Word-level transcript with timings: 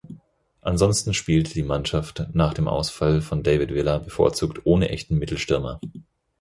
Ansonsten 0.61 1.13
spielte 1.13 1.53
die 1.53 1.61
Mannschaft 1.61 2.25
nach 2.33 2.55
dem 2.55 2.67
Ausfall 2.67 3.21
von 3.21 3.43
David 3.43 3.69
Villa 3.69 3.99
bevorzugt 3.99 4.61
ohne 4.65 4.89
echten 4.89 5.19
Mittelstürmer. 5.19 5.79